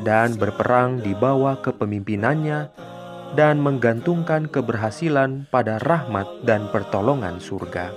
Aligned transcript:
dan 0.02 0.34
berperang 0.34 0.98
di 0.98 1.14
bawah 1.14 1.62
kepemimpinannya 1.62 2.74
dan 3.38 3.62
menggantungkan 3.62 4.50
keberhasilan 4.50 5.46
pada 5.54 5.78
rahmat 5.86 6.26
dan 6.42 6.66
pertolongan 6.74 7.38
surga. 7.38 7.94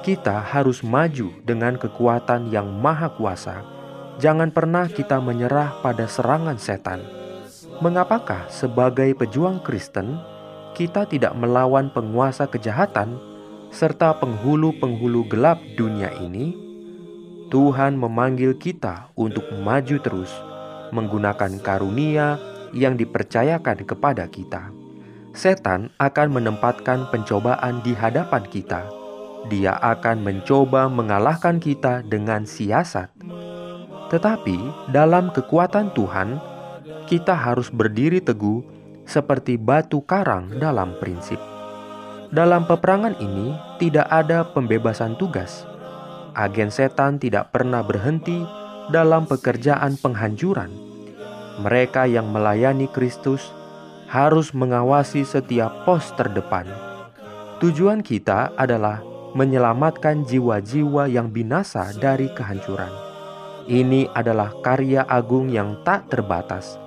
Kita 0.00 0.40
harus 0.40 0.80
maju 0.80 1.36
dengan 1.44 1.76
kekuatan 1.76 2.48
yang 2.48 2.72
maha 2.80 3.12
kuasa 3.12 3.77
Jangan 4.18 4.50
pernah 4.50 4.90
kita 4.90 5.22
menyerah 5.22 5.78
pada 5.78 6.10
serangan 6.10 6.58
setan. 6.58 7.06
Mengapakah 7.78 8.50
sebagai 8.50 9.14
pejuang 9.14 9.62
Kristen 9.62 10.18
kita 10.74 11.06
tidak 11.06 11.38
melawan 11.38 11.86
penguasa 11.94 12.50
kejahatan 12.50 13.14
serta 13.70 14.18
penghulu-penghulu 14.18 15.30
gelap 15.30 15.62
dunia 15.78 16.10
ini? 16.18 16.50
Tuhan 17.46 17.94
memanggil 17.94 18.58
kita 18.58 19.14
untuk 19.14 19.46
maju 19.54 19.96
terus 20.02 20.34
menggunakan 20.90 21.62
karunia 21.62 22.42
yang 22.74 22.98
dipercayakan 22.98 23.86
kepada 23.86 24.26
kita. 24.26 24.74
Setan 25.30 25.94
akan 26.02 26.28
menempatkan 26.34 27.06
pencobaan 27.14 27.86
di 27.86 27.94
hadapan 27.94 28.42
kita. 28.50 28.82
Dia 29.46 29.78
akan 29.78 30.26
mencoba 30.26 30.90
mengalahkan 30.90 31.62
kita 31.62 32.02
dengan 32.02 32.42
siasat 32.42 33.14
tetapi 34.08 34.88
dalam 34.88 35.28
kekuatan 35.32 35.92
Tuhan, 35.92 36.40
kita 37.08 37.32
harus 37.32 37.68
berdiri 37.72 38.20
teguh 38.20 38.64
seperti 39.08 39.56
batu 39.56 40.04
karang 40.04 40.52
dalam 40.60 40.96
prinsip. 41.00 41.40
Dalam 42.28 42.68
peperangan 42.68 43.16
ini 43.24 43.56
tidak 43.80 44.04
ada 44.12 44.44
pembebasan 44.44 45.16
tugas. 45.16 45.64
Agen 46.36 46.68
setan 46.68 47.16
tidak 47.16 47.48
pernah 47.56 47.80
berhenti 47.80 48.44
dalam 48.92 49.24
pekerjaan 49.24 49.96
penghancuran. 49.96 50.68
Mereka 51.64 52.04
yang 52.04 52.28
melayani 52.28 52.84
Kristus 52.92 53.48
harus 54.12 54.52
mengawasi 54.52 55.24
setiap 55.24 55.88
pos 55.88 56.12
terdepan. 56.20 56.68
Tujuan 57.64 58.04
kita 58.04 58.52
adalah 58.60 59.00
menyelamatkan 59.32 60.28
jiwa-jiwa 60.28 61.08
yang 61.08 61.32
binasa 61.32 61.96
dari 61.96 62.28
kehancuran. 62.36 63.07
Ini 63.68 64.08
adalah 64.16 64.56
karya 64.64 65.04
agung 65.04 65.52
yang 65.52 65.84
tak 65.84 66.08
terbatas, 66.08 66.80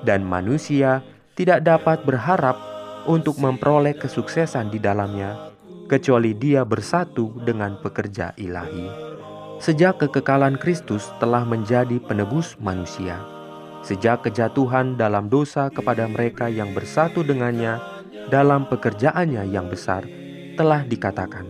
dan 0.00 0.24
manusia 0.24 1.04
tidak 1.36 1.60
dapat 1.60 2.08
berharap 2.08 2.56
untuk 3.04 3.36
memperoleh 3.36 3.92
kesuksesan 3.92 4.72
di 4.72 4.80
dalamnya, 4.80 5.52
kecuali 5.92 6.32
dia 6.32 6.64
bersatu 6.64 7.36
dengan 7.44 7.76
pekerja 7.84 8.32
ilahi. 8.40 8.88
Sejak 9.60 10.00
kekekalan 10.00 10.56
Kristus 10.56 11.12
telah 11.20 11.44
menjadi 11.44 12.00
penebus 12.00 12.56
manusia, 12.56 13.20
sejak 13.84 14.24
kejatuhan 14.24 14.96
dalam 14.96 15.28
dosa 15.28 15.68
kepada 15.68 16.08
mereka 16.08 16.48
yang 16.48 16.72
bersatu 16.72 17.20
dengannya 17.20 17.76
dalam 18.32 18.64
pekerjaannya 18.72 19.52
yang 19.52 19.68
besar, 19.68 20.08
telah 20.56 20.80
dikatakan, 20.88 21.44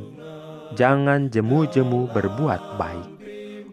"Jangan 0.74 1.30
jemu-jemu 1.30 2.10
berbuat 2.10 2.82
baik." 2.82 3.21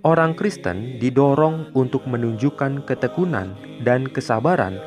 Orang 0.04 0.36
Kristen 0.36 1.00
didorong 1.00 1.76
untuk 1.76 2.08
menunjukkan 2.08 2.88
ketekunan 2.88 3.56
dan 3.84 4.08
kesabaran 4.08 4.80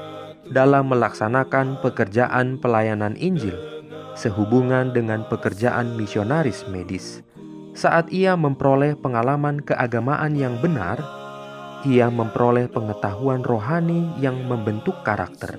dalam 0.49 0.89
melaksanakan 0.93 1.81
pekerjaan 1.81 2.61
pelayanan 2.61 3.17
Injil 3.17 3.57
sehubungan 4.13 4.93
dengan 4.93 5.25
pekerjaan 5.29 5.97
misionaris 5.97 6.69
medis. 6.69 7.25
Saat 7.73 8.13
ia 8.13 8.37
memperoleh 8.37 8.93
pengalaman 9.01 9.65
keagamaan 9.65 10.37
yang 10.37 10.61
benar, 10.61 11.01
ia 11.89 12.13
memperoleh 12.13 12.69
pengetahuan 12.69 13.41
rohani 13.41 14.13
yang 14.21 14.37
membentuk 14.45 15.01
karakter. 15.03 15.57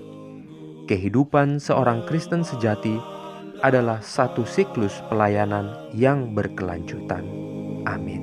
Kehidupan 0.85 1.57
seorang 1.57 2.05
Kristen 2.05 2.45
sejati 2.45 2.93
adalah 3.65 4.03
satu 4.03 4.45
siklus 4.45 5.01
pelayanan 5.09 5.73
yang 5.95 6.35
berkelanjutan. 6.37 7.25
Amin. 7.89 8.22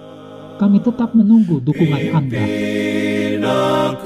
Kami 0.61 0.77
tetap 0.77 1.17
menunggu 1.17 1.57
dukungan 1.57 2.13
Anda. 2.13 2.45
Jangan 2.45 3.97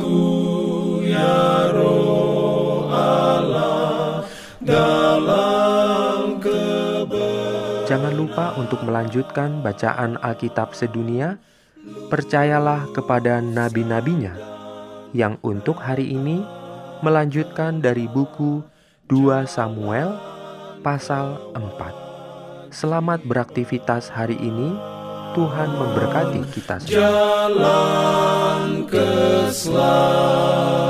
Jangan 7.84 8.14
lupa 8.16 8.56
untuk 8.56 8.88
melanjutkan 8.88 9.60
bacaan 9.60 10.16
Alkitab 10.24 10.72
sedunia. 10.72 11.44
Percayalah 12.08 12.88
kepada 12.96 13.44
nabi-nabinya 13.44 14.32
yang 15.12 15.36
untuk 15.44 15.84
hari 15.84 16.08
ini 16.08 16.40
melanjutkan 17.04 17.84
dari 17.84 18.08
buku 18.08 18.64
2 19.12 19.44
Samuel 19.44 20.16
pasal 20.80 21.52
4. 21.52 22.72
Selamat 22.72 23.20
beraktivitas 23.28 24.08
hari 24.08 24.40
ini. 24.40 24.95
Tuhan 25.36 25.70
memberkati 25.76 26.40
kita 26.56 26.80
semua. 26.80 26.96
Jalan 26.96 28.88
keselamatan 28.88 30.85